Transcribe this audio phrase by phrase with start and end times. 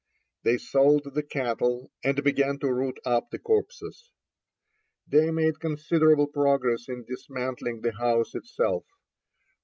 [0.41, 4.09] They sold the cattle, and began to root up the copses.
[5.05, 8.87] They made considerable progress in dismantling the house itself.